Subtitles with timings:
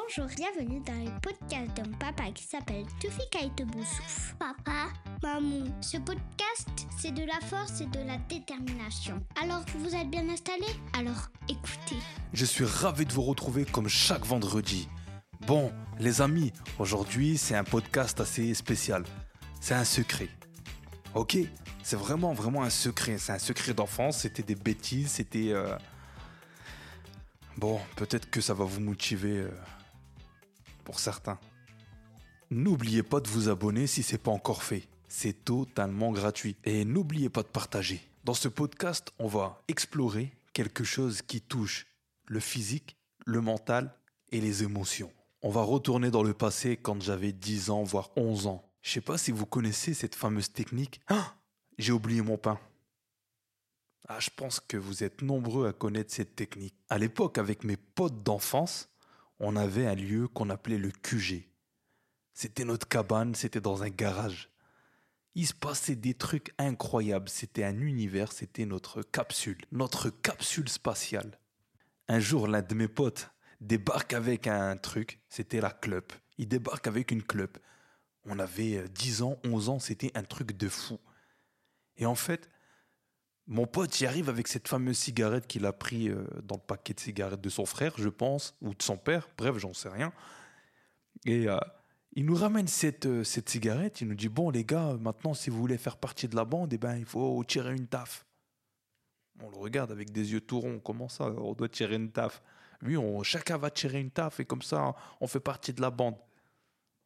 [0.00, 4.34] Bonjour, bienvenue dans le podcast d'un papa qui s'appelle Tufika Boussouf.
[4.38, 9.20] Papa, maman, ce podcast, c'est de la force et de la détermination.
[9.42, 10.66] Alors, vous êtes bien installés?
[10.96, 11.96] Alors, écoutez.
[12.32, 14.88] Je suis ravi de vous retrouver comme chaque vendredi.
[15.46, 19.04] Bon, les amis, aujourd'hui, c'est un podcast assez spécial.
[19.60, 20.28] C'est un secret.
[21.14, 21.38] Ok?
[21.82, 23.18] C'est vraiment, vraiment un secret.
[23.18, 24.18] C'est un secret d'enfance.
[24.18, 25.10] C'était des bêtises.
[25.12, 25.50] C'était.
[25.52, 25.76] euh,
[27.56, 29.50] Bon, peut-être que ça va vous motiver euh,
[30.96, 31.38] certains.
[32.50, 34.88] N'oubliez pas de vous abonner si c'est pas encore fait.
[35.08, 36.56] C'est totalement gratuit.
[36.64, 38.00] Et n'oubliez pas de partager.
[38.24, 41.86] Dans ce podcast, on va explorer quelque chose qui touche
[42.26, 43.94] le physique, le mental
[44.30, 45.12] et les émotions.
[45.42, 48.64] On va retourner dans le passé quand j'avais 10 ans, voire 11 ans.
[48.82, 51.00] Je sais pas si vous connaissez cette fameuse technique.
[51.08, 51.34] Ah
[51.78, 52.58] J'ai oublié mon pain.
[54.08, 56.74] Ah, je pense que vous êtes nombreux à connaître cette technique.
[56.88, 58.88] À l'époque, avec mes potes d'enfance,
[59.40, 61.48] on avait un lieu qu'on appelait le QG.
[62.32, 64.50] C'était notre cabane, c'était dans un garage.
[65.34, 71.38] Il se passait des trucs incroyables, c'était un univers, c'était notre capsule, notre capsule spatiale.
[72.08, 73.30] Un jour, l'un de mes potes
[73.60, 76.04] débarque avec un truc, c'était la club.
[76.38, 77.58] Il débarque avec une club.
[78.24, 80.98] On avait euh, 10 ans, 11 ans, c'était un truc de fou.
[81.96, 82.48] Et en fait,
[83.48, 86.92] mon pote y arrive avec cette fameuse cigarette qu'il a pris euh, dans le paquet
[86.92, 90.12] de cigarettes de son frère, je pense, ou de son père, bref, j'en sais rien.
[91.24, 91.58] Et euh,
[92.12, 95.48] il nous ramène cette, euh, cette cigarette, il nous dit, bon les gars, maintenant si
[95.48, 98.26] vous voulez faire partie de la bande, eh ben, il faut tirer une taf.
[99.42, 102.42] On le regarde avec des yeux tout ronds, comment ça, on doit tirer une taf?
[102.82, 105.90] Oui, on, chacun va tirer une taf et comme ça, on fait partie de la
[105.90, 106.16] bande.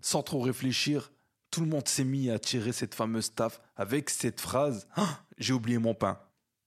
[0.01, 1.13] Sans trop réfléchir,
[1.53, 5.53] tout le monde s'est mis à tirer cette fameuse taf avec cette phrase Ah, J'ai
[5.53, 6.19] oublié mon pain.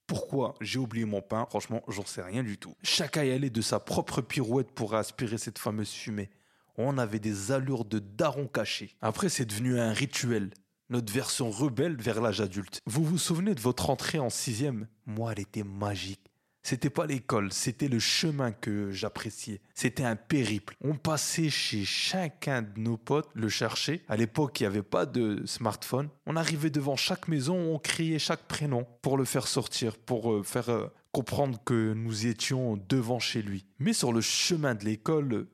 [0.08, 1.46] Pourquoi j'ai oublié mon pain?
[1.50, 2.76] Franchement, j'en sais rien du tout.
[2.84, 6.30] Chacun y allait de sa propre pirouette pour aspirer cette fameuse fumée.
[6.78, 8.96] On avait des allures de daron caché.
[9.02, 10.52] Après, c'est devenu un rituel.
[10.90, 12.82] Notre version rebelle vers l'âge adulte.
[12.86, 14.88] Vous vous souvenez de votre entrée en sixième?
[15.08, 16.22] Moi, elle était magique.
[16.66, 19.62] C'était pas l'école, c'était le chemin que j'appréciais.
[19.76, 20.76] C'était un périple.
[20.82, 24.02] On passait chez chacun de nos potes le chercher.
[24.08, 26.10] À l'époque, il n'y avait pas de smartphone.
[26.26, 30.42] On arrivait devant chaque maison, on criait chaque prénom pour le faire sortir, pour euh,
[30.42, 33.68] faire euh, comprendre que nous étions devant chez lui.
[33.78, 35.46] Mais sur le chemin de l'école,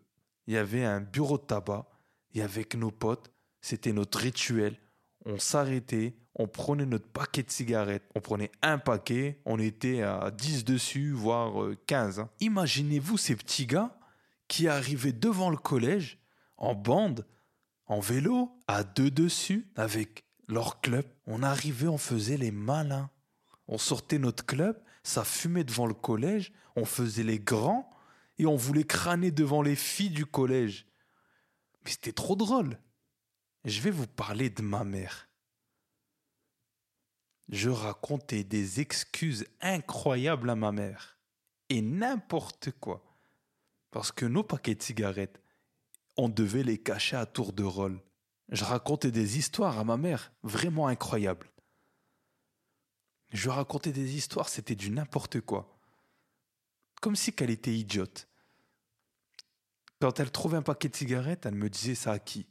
[0.47, 1.89] il y avait un bureau de tabac.
[2.35, 4.77] Et avec nos potes, c'était notre rituel.
[5.25, 10.31] On s'arrêtait, on prenait notre paquet de cigarettes, on prenait un paquet, on était à
[10.31, 12.19] 10 dessus, voire euh, 15.
[12.19, 12.29] hein.
[12.39, 13.97] Imaginez-vous ces petits gars
[14.47, 16.19] qui arrivaient devant le collège,
[16.57, 17.25] en bande,
[17.85, 21.05] en vélo, à deux dessus, avec leur club.
[21.25, 23.09] On arrivait, on faisait les malins.
[23.67, 27.89] On sortait notre club, ça fumait devant le collège, on faisait les grands,
[28.37, 30.87] et on voulait crâner devant les filles du collège.
[31.83, 32.79] Mais c'était trop drôle.
[33.65, 35.29] Je vais vous parler de ma mère.
[37.49, 41.17] Je racontais des excuses incroyables à ma mère.
[41.69, 43.03] Et n'importe quoi.
[43.91, 45.41] Parce que nos paquets de cigarettes,
[46.17, 48.01] on devait les cacher à tour de rôle.
[48.49, 51.49] Je racontais des histoires à ma mère vraiment incroyables.
[53.31, 55.77] Je racontais des histoires, c'était du n'importe quoi.
[57.01, 58.27] Comme si qu'elle était idiote.
[60.01, 62.47] Quand elle trouvait un paquet de cigarettes, elle me disait ça à qui?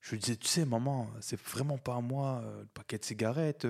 [0.00, 3.04] Je lui disais, tu sais, maman, c'est vraiment pas à moi euh, le paquet de
[3.04, 3.66] cigarettes.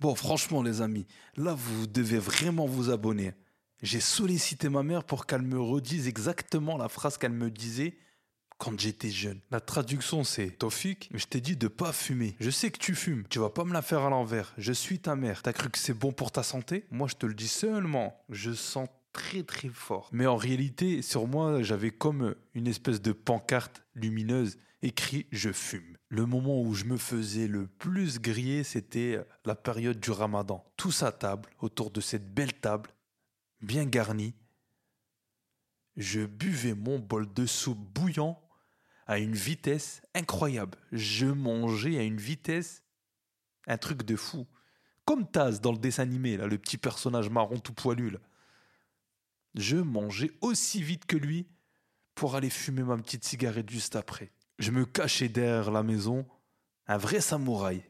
[0.00, 3.32] Bon, franchement, les amis, là, vous devez vraiment vous abonner.
[3.82, 7.96] J'ai sollicité ma mère pour qu'elle me redise exactement la phrase qu'elle me disait
[8.58, 9.40] quand j'étais jeune.
[9.50, 12.36] La traduction, c'est Tofik, je t'ai dit de pas fumer.
[12.40, 13.24] Je sais que tu fumes.
[13.28, 14.54] Tu vas pas me la faire à l'envers.
[14.58, 15.42] Je suis ta mère.
[15.42, 16.84] T'as cru que c'est bon pour ta santé?
[16.90, 18.18] Moi, je te le dis seulement.
[18.30, 20.08] Je sens très très fort.
[20.12, 25.96] Mais en réalité, sur moi, j'avais comme une espèce de pancarte lumineuse écrit je fume.
[26.08, 30.64] Le moment où je me faisais le plus griller, c'était la période du ramadan.
[30.76, 32.90] Tous à table, autour de cette belle table,
[33.60, 34.34] bien garnie.
[35.96, 38.40] Je buvais mon bol de soupe bouillant
[39.06, 40.78] à une vitesse incroyable.
[40.92, 42.84] Je mangeais à une vitesse,
[43.66, 44.46] un truc de fou.
[45.04, 48.16] Comme Taz dans le dessin animé, là, le petit personnage marron tout poilu.
[49.54, 51.48] Je mangeais aussi vite que lui
[52.14, 54.32] pour aller fumer ma petite cigarette juste après.
[54.58, 56.26] Je me cachais derrière la maison,
[56.86, 57.82] un vrai samouraï.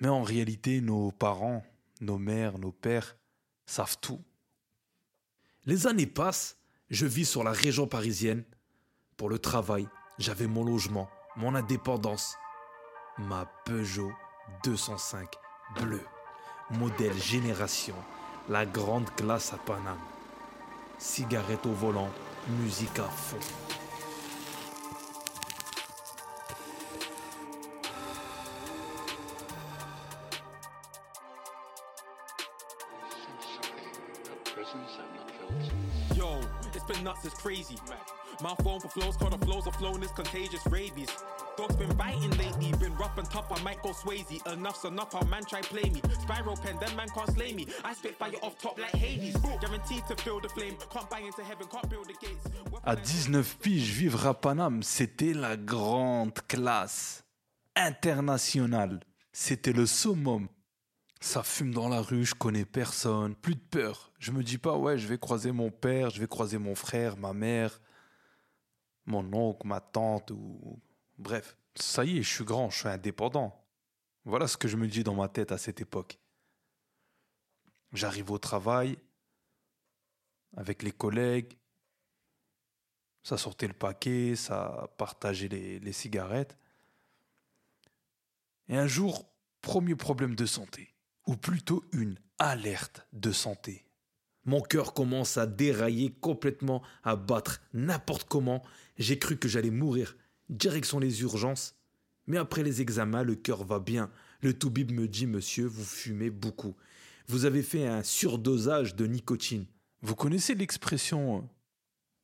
[0.00, 1.64] Mais en réalité, nos parents,
[2.00, 3.16] nos mères, nos pères
[3.66, 4.20] savent tout.
[5.64, 6.58] Les années passent,
[6.90, 8.44] je vis sur la région parisienne.
[9.16, 9.88] Pour le travail,
[10.18, 12.36] j'avais mon logement, mon indépendance.
[13.18, 14.12] Ma Peugeot
[14.64, 15.28] 205
[15.76, 16.04] bleue,
[16.70, 17.94] modèle génération,
[18.48, 19.98] la grande classe à Paname.
[20.98, 22.10] Cigarette au volant,
[22.60, 23.38] musique à fond.
[37.42, 37.76] Crazy.
[38.40, 41.10] My phone for flows, call the flows of flowing is contagious rabies.
[41.56, 44.40] Dogs been biting lately, been rough and tough, I might go Swayze.
[44.46, 46.00] Enough's enough, our man try play me.
[46.22, 47.66] Spiral pen, them man can't slay me.
[47.84, 49.36] I spit fire off top like Hades.
[49.60, 52.46] Guaranteed to feel the flame, can't buy into heaven, can't build the gates.
[52.84, 57.24] À 19 piges, vivre à Paname, c'était la grande classe
[57.76, 59.00] internationale.
[59.32, 60.48] C'était le summum.
[61.22, 64.12] Ça fume dans la rue, je connais personne, plus de peur.
[64.18, 67.16] Je me dis pas, ouais, je vais croiser mon père, je vais croiser mon frère,
[67.16, 67.80] ma mère,
[69.06, 70.80] mon oncle, ma tante, ou.
[71.18, 73.64] Bref, ça y est, je suis grand, je suis indépendant.
[74.24, 76.18] Voilà ce que je me dis dans ma tête à cette époque.
[77.92, 78.98] J'arrive au travail,
[80.56, 81.56] avec les collègues,
[83.22, 86.58] ça sortait le paquet, ça partageait les, les cigarettes.
[88.68, 89.30] Et un jour,
[89.60, 90.91] premier problème de santé
[91.26, 93.84] ou plutôt une alerte de santé.
[94.44, 98.62] Mon cœur commence à dérailler complètement, à battre n'importe comment.
[98.98, 100.16] J'ai cru que j'allais mourir.
[100.48, 101.76] Direction les urgences.
[102.26, 104.10] Mais après les examens, le cœur va bien.
[104.40, 106.74] Le toubib me dit Monsieur, vous fumez beaucoup.
[107.28, 109.66] Vous avez fait un surdosage de nicotine.
[110.02, 111.40] Vous connaissez l'expression euh,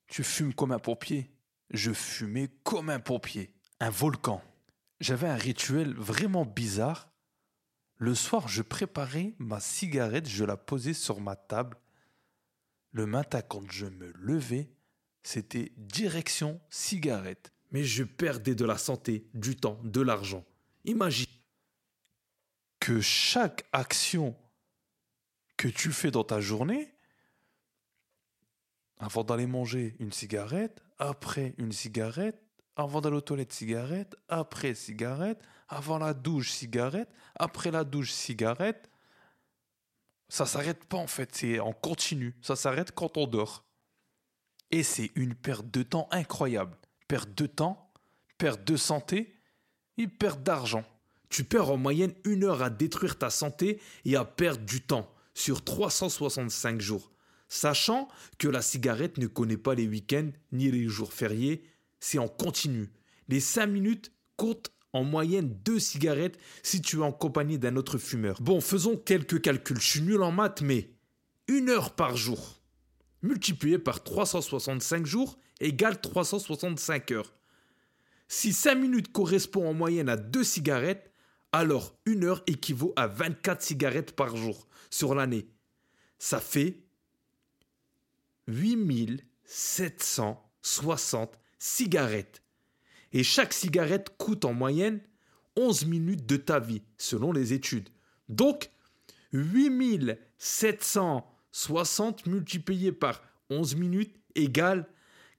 [0.08, 1.30] Tu fumes comme un pompier
[1.70, 4.42] Je fumais comme un pompier, un volcan.
[5.00, 7.07] J'avais un rituel vraiment bizarre.
[7.98, 11.76] Le soir, je préparais ma cigarette, je la posais sur ma table.
[12.92, 14.70] Le matin, quand je me levais,
[15.22, 17.52] c'était direction cigarette.
[17.72, 20.44] Mais je perdais de la santé, du temps, de l'argent.
[20.84, 21.26] Imagine.
[22.80, 24.36] Que chaque action
[25.56, 26.94] que tu fais dans ta journée,
[28.98, 32.47] avant d'aller manger une cigarette, après une cigarette,
[32.78, 38.88] avant d'aller aux toilettes, cigarette, après cigarette, avant la douche, cigarette, après la douche, cigarette.
[40.28, 42.36] Ça s'arrête pas en fait, c'est en continu.
[42.40, 43.64] Ça s'arrête quand on dort.
[44.70, 46.76] Et c'est une perte de temps incroyable.
[47.08, 47.92] Perte de temps,
[48.38, 49.34] perte de santé
[49.96, 50.84] et perte d'argent.
[51.30, 55.12] Tu perds en moyenne une heure à détruire ta santé et à perdre du temps
[55.34, 57.10] sur 365 jours.
[57.48, 58.08] Sachant
[58.38, 61.64] que la cigarette ne connaît pas les week-ends ni les jours fériés,
[62.00, 62.90] c'est en continu.
[63.28, 67.98] Les 5 minutes comptent en moyenne 2 cigarettes si tu es en compagnie d'un autre
[67.98, 68.40] fumeur.
[68.40, 69.80] Bon, faisons quelques calculs.
[69.80, 70.94] Je suis nul en maths, mais
[71.46, 72.58] une heure par jour
[73.22, 77.34] multiplié par 365 jours égale 365 heures.
[78.28, 81.12] Si 5 minutes correspond en moyenne à 2 cigarettes,
[81.52, 85.48] alors une heure équivaut à 24 cigarettes par jour sur l'année.
[86.18, 86.82] Ça fait
[88.46, 92.42] 8760 cigarettes.
[93.12, 95.00] Et chaque cigarette coûte en moyenne
[95.56, 97.88] 11 minutes de ta vie, selon les études.
[98.28, 98.70] Donc,
[99.32, 104.86] 8760 multiplié par 11 minutes égale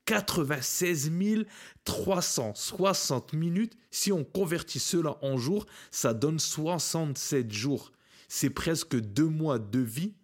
[0.05, 1.11] 96
[1.83, 3.77] 360 minutes.
[3.91, 7.91] Si on convertit cela en jours, ça donne 67 jours.
[8.27, 10.15] C'est presque deux mois de vie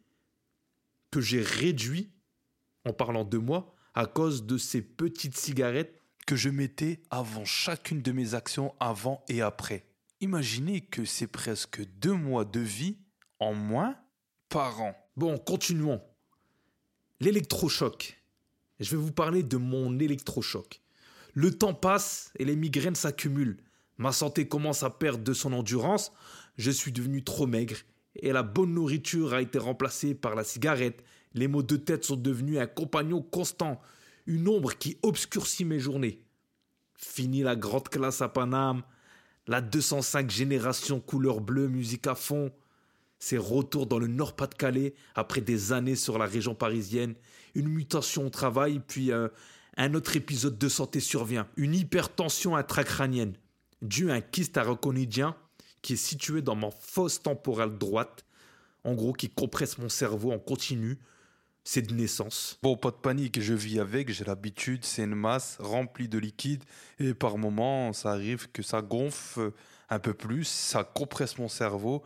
[1.11, 2.09] que j'ai réduit,
[2.83, 8.01] en parlant de mois, à cause de ces petites cigarettes que je mettais avant chacune
[8.01, 9.85] de mes actions avant et après.
[10.21, 12.97] Imaginez que c'est presque deux mois de vie
[13.39, 13.95] en moins
[14.49, 14.95] par an.
[15.15, 16.01] Bon, continuons.
[17.21, 18.21] L'électrochoc.
[18.79, 20.81] Je vais vous parler de mon électrochoc.
[21.33, 23.57] Le temps passe et les migraines s'accumulent.
[23.97, 26.11] Ma santé commence à perdre de son endurance.
[26.57, 27.77] Je suis devenu trop maigre
[28.15, 31.03] et la bonne nourriture a été remplacée par la cigarette.
[31.35, 33.81] Les maux de tête sont devenus un compagnon constant,
[34.25, 36.23] une ombre qui obscurcit mes journées.
[36.95, 38.83] Fini la grande classe à Paname,
[39.45, 42.51] la 205 génération couleur bleue, musique à fond.
[43.19, 47.15] C'est retour dans le Nord-Pas-de-Calais après des années sur la région parisienne,
[47.53, 49.27] une mutation au travail, puis euh,
[49.75, 53.35] un autre épisode de santé survient, une hypertension intracrânienne,
[53.81, 55.35] due à un kyste araconidien
[55.81, 58.25] qui est situé dans ma fosse temporale droite,
[58.85, 60.97] en gros qui compresse mon cerveau en continu.
[61.65, 62.57] C'est de naissance.
[62.61, 66.63] Bon, pas de panique, je vis avec, j'ai l'habitude, c'est une masse remplie de liquide
[66.99, 69.51] et par moments, ça arrive que ça gonfle
[69.89, 72.03] un peu plus, ça compresse mon cerveau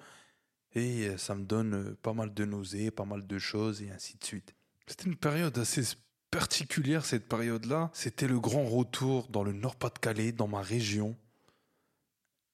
[0.74, 4.24] et ça me donne pas mal de nausées, pas mal de choses et ainsi de
[4.24, 4.56] suite.
[4.88, 5.84] C'était une période assez
[6.32, 7.92] particulière cette période-là.
[7.94, 11.16] C'était le grand retour dans le Nord-Pas-de-Calais, dans ma région.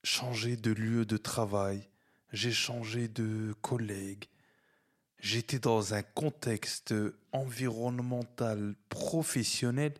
[0.04, 1.88] Changer de lieu de travail,
[2.32, 4.26] j'ai changé de collègues.
[5.26, 6.94] J'étais dans un contexte
[7.32, 9.92] environnemental professionnel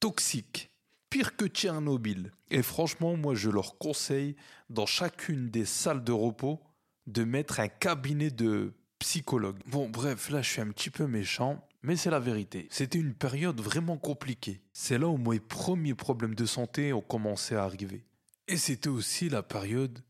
[0.00, 0.72] toxique,
[1.10, 2.32] pire que Tchernobyl.
[2.50, 4.34] Et franchement, moi je leur conseille
[4.68, 6.60] dans chacune des salles de repos
[7.06, 9.60] de mettre un cabinet de psychologue.
[9.66, 12.66] Bon, bref, là je suis un petit peu méchant, mais c'est la vérité.
[12.72, 14.60] C'était une période vraiment compliquée.
[14.72, 18.04] C'est là où mes premiers problèmes de santé ont commencé à arriver.
[18.48, 20.00] Et c'était aussi la période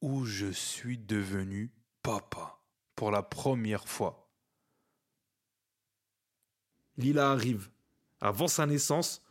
[0.00, 1.70] où je suis devenu
[2.02, 2.55] papa
[2.96, 4.32] pour la première fois.
[6.96, 7.68] Lila arrive.
[8.20, 9.22] Avant sa naissance,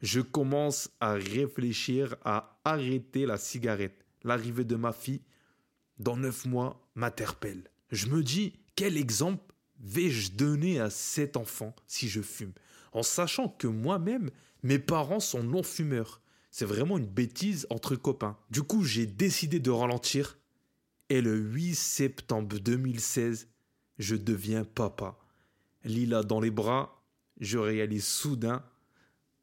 [0.00, 4.04] je commence à réfléchir à arrêter la cigarette.
[4.22, 5.22] L'arrivée de ma fille,
[5.98, 7.70] dans neuf mois, m'interpelle.
[7.90, 12.52] Je me dis, quel exemple vais-je donner à cet enfant si je fume?
[12.92, 14.30] En sachant que moi-même,
[14.62, 16.20] mes parents sont non-fumeurs.
[16.50, 18.38] C'est vraiment une bêtise entre copains.
[18.50, 20.38] Du coup, j'ai décidé de ralentir.
[21.14, 23.46] Et le 8 septembre 2016,
[24.00, 25.16] je deviens papa.
[25.84, 27.04] Lila dans les bras,
[27.38, 28.64] je réalise soudain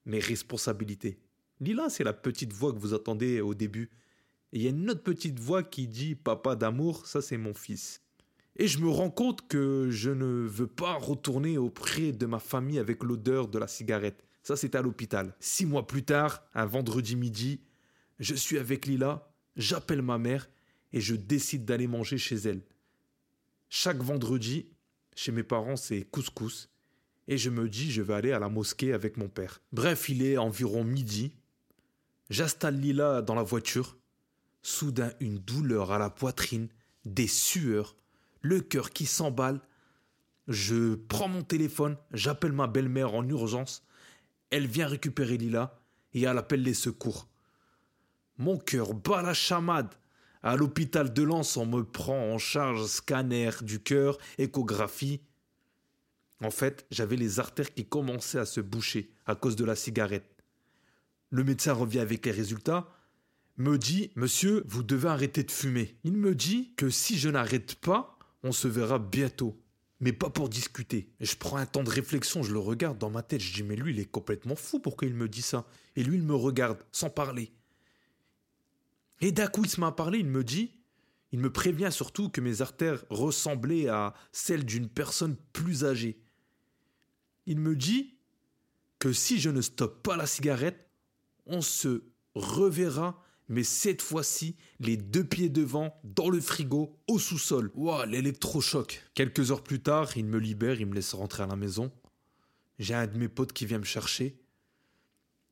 [0.04, 1.18] mes responsabilités.
[1.62, 3.90] Lila, c'est la petite voix que vous attendez au début.
[4.52, 7.54] Et il y a une autre petite voix qui dit Papa d'amour, ça c'est mon
[7.54, 8.02] fils.
[8.58, 12.80] Et je me rends compte que je ne veux pas retourner auprès de ma famille
[12.80, 14.26] avec l'odeur de la cigarette.
[14.44, 15.34] Ça, c'est à l'hôpital.
[15.40, 17.62] Six mois plus tard, un vendredi midi,
[18.20, 20.50] je suis avec Lila, j'appelle ma mère
[20.94, 22.62] et je décide d'aller manger chez elle.
[23.70, 24.68] Chaque vendredi,
[25.16, 26.70] chez mes parents, c'est couscous.
[27.28, 29.62] Et je me dis, je vais aller à la mosquée avec mon père.
[29.72, 31.32] Bref, il est environ midi.
[32.30, 33.98] J'installe Lila dans la voiture.
[34.64, 36.68] Soudain, une douleur à la poitrine,
[37.06, 37.96] des sueurs,
[38.42, 39.62] le cœur qui s'emballe.
[40.48, 43.86] Je prends mon téléphone, j'appelle ma belle-mère en urgence.
[44.50, 45.80] Elle vient récupérer Lila
[46.14, 47.28] et elle appelle les secours.
[48.38, 49.94] Mon cœur bat la chamade.
[50.44, 55.22] À l'hôpital de Lens, on me prend en charge scanner du cœur, échographie.
[56.42, 60.44] En fait, j'avais les artères qui commençaient à se boucher à cause de la cigarette.
[61.30, 62.88] Le médecin revient avec les résultats
[63.58, 65.96] me dit Monsieur, vous devez arrêter de fumer.
[66.04, 69.58] Il me dit que si je n'arrête pas, on se verra bientôt.
[70.00, 71.10] Mais pas pour discuter.
[71.20, 73.76] je prends un temps de réflexion, je le regarde dans ma tête, je dis mais
[73.76, 75.68] lui il est complètement fou, pourquoi il me dit ça?
[75.96, 77.52] Et lui il me regarde, sans parler.
[79.22, 80.72] Et d'un coup il se met à il me dit,
[81.32, 86.22] il me prévient surtout que mes artères ressemblaient à celles d'une personne plus âgée.
[87.46, 88.18] Il me dit
[89.00, 90.90] que si je ne stoppe pas la cigarette,
[91.46, 92.04] on se
[92.36, 97.70] reverra mais cette fois-ci, les deux pieds devant, dans le frigo, au sous-sol.
[97.76, 99.04] Waouh, l'électrochoc.
[99.14, 101.92] Quelques heures plus tard, il me libère, il me laisse rentrer à la maison.
[102.80, 104.40] J'ai un de mes potes qui vient me chercher.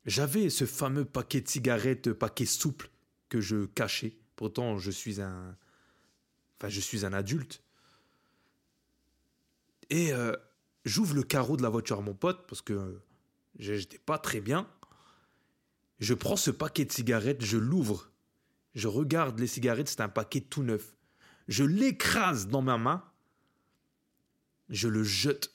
[0.06, 2.90] J'avais ce fameux paquet de cigarettes, paquet souple,
[3.30, 4.18] que je cachais.
[4.36, 5.56] Pourtant, je suis un.
[6.58, 7.64] Enfin, je suis un adulte.
[9.90, 10.36] Et euh,
[10.86, 13.00] j'ouvre le carreau de la voiture à mon pote parce que
[13.58, 14.70] j'étais pas très bien.
[16.00, 18.12] Je prends ce paquet de cigarettes, je l'ouvre.
[18.76, 20.96] Je regarde les cigarettes, c'est un paquet tout neuf.
[21.48, 23.04] Je l'écrase dans ma main.
[24.70, 25.52] Je le jette.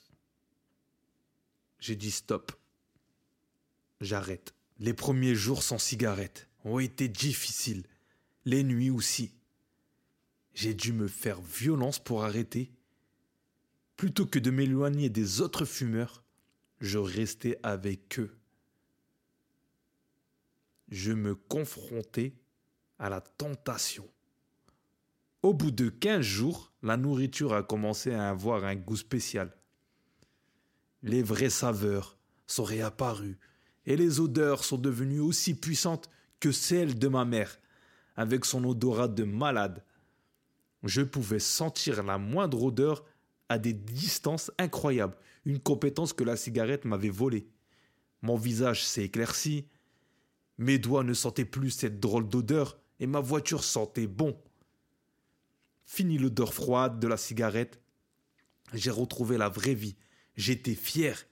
[1.79, 2.51] J'ai dit stop.
[4.01, 4.53] J'arrête.
[4.77, 7.85] Les premiers jours sans cigarette ont été difficiles.
[8.43, 9.31] Les nuits aussi.
[10.53, 12.73] J'ai dû me faire violence pour arrêter.
[13.95, 16.23] Plutôt que de m'éloigner des autres fumeurs,
[16.81, 18.37] je restais avec eux
[20.89, 22.35] je me confrontais
[22.99, 24.07] à la tentation.
[25.41, 29.55] Au bout de quinze jours, la nourriture a commencé à avoir un goût spécial.
[31.03, 32.17] Les vraies saveurs
[32.47, 33.37] sont réapparues
[33.85, 37.59] et les odeurs sont devenues aussi puissantes que celles de ma mère,
[38.15, 39.83] avec son odorat de malade.
[40.83, 43.05] Je pouvais sentir la moindre odeur
[43.49, 47.47] à des distances incroyables, une compétence que la cigarette m'avait volée.
[48.21, 49.67] Mon visage s'est éclairci,
[50.57, 54.37] mes doigts ne sentaient plus cette drôle d'odeur et ma voiture sentait bon.
[55.85, 57.79] Fini l'odeur froide de la cigarette,
[58.73, 59.95] j'ai retrouvé la vraie vie.
[60.35, 61.27] J'étais fier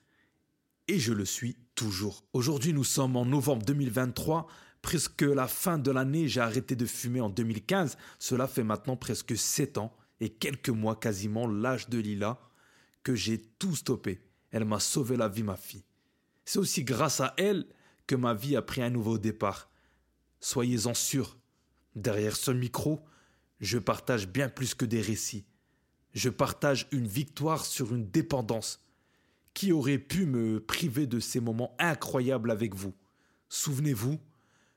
[0.87, 2.23] et je le suis toujours.
[2.33, 4.47] Aujourd'hui, nous sommes en novembre 2023,
[4.83, 6.27] presque la fin de l'année.
[6.27, 7.97] J'ai arrêté de fumer en 2015.
[8.19, 12.39] Cela fait maintenant presque sept ans et quelques mois quasiment l'âge de Lila
[13.01, 14.21] que j'ai tout stoppé.
[14.51, 15.83] Elle m'a sauvé la vie, ma fille.
[16.45, 17.65] C'est aussi grâce à elle
[18.05, 19.71] que ma vie a pris un nouveau départ.
[20.39, 21.37] Soyez-en sûrs,
[21.95, 23.03] derrière ce micro,
[23.61, 25.45] je partage bien plus que des récits.
[26.13, 28.81] Je partage une victoire sur une dépendance.
[29.53, 32.93] Qui aurait pu me priver de ces moments incroyables avec vous
[33.49, 34.19] Souvenez-vous,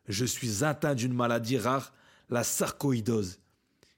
[0.09, 1.93] je suis atteint d'une maladie rare,
[2.29, 3.41] la sarcoïdose.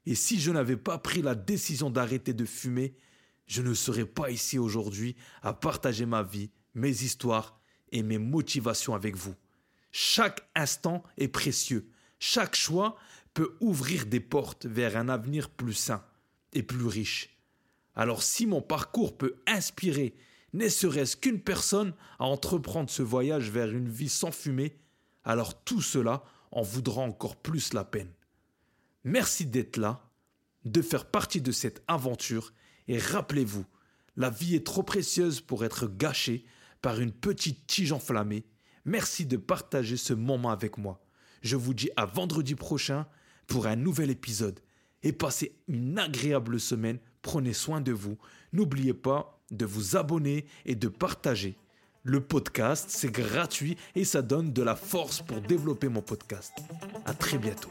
[0.05, 2.95] Et si je n'avais pas pris la décision d'arrêter de fumer,
[3.47, 7.59] je ne serais pas ici aujourd'hui à partager ma vie, mes histoires
[7.91, 9.35] et mes motivations avec vous.
[9.91, 11.89] Chaque instant est précieux.
[12.19, 12.95] Chaque choix
[13.33, 16.03] peut ouvrir des portes vers un avenir plus sain
[16.53, 17.37] et plus riche.
[17.95, 20.15] Alors si mon parcours peut inspirer
[20.53, 24.75] ne serait-ce qu'une personne à entreprendre ce voyage vers une vie sans fumée,
[25.29, 28.11] alors tout cela en voudra encore plus la peine.
[29.03, 30.09] Merci d'être là,
[30.65, 32.51] de faire partie de cette aventure
[32.87, 33.63] et rappelez-vous,
[34.15, 36.45] la vie est trop précieuse pour être gâchée
[36.81, 38.43] par une petite tige enflammée.
[38.85, 40.99] Merci de partager ce moment avec moi.
[41.43, 43.05] Je vous dis à vendredi prochain
[43.45, 44.59] pour un nouvel épisode
[45.03, 46.97] et passez une agréable semaine.
[47.21, 48.17] Prenez soin de vous.
[48.51, 51.55] N'oubliez pas de vous abonner et de partager.
[52.03, 56.53] Le podcast, c'est gratuit et ça donne de la force pour développer mon podcast.
[57.05, 57.69] À très bientôt.